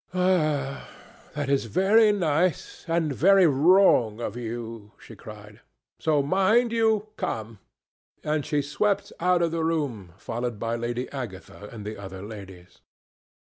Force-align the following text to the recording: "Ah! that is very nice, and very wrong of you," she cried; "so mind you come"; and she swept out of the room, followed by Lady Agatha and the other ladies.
"Ah! 0.15 0.89
that 1.35 1.47
is 1.47 1.65
very 1.65 2.11
nice, 2.11 2.85
and 2.87 3.13
very 3.13 3.45
wrong 3.45 4.19
of 4.19 4.35
you," 4.35 4.93
she 4.99 5.15
cried; 5.15 5.59
"so 5.99 6.23
mind 6.23 6.71
you 6.71 7.09
come"; 7.17 7.59
and 8.23 8.43
she 8.43 8.63
swept 8.63 9.13
out 9.19 9.43
of 9.43 9.51
the 9.51 9.63
room, 9.63 10.13
followed 10.17 10.57
by 10.57 10.75
Lady 10.75 11.07
Agatha 11.11 11.69
and 11.71 11.85
the 11.85 11.97
other 11.99 12.23
ladies. 12.23 12.79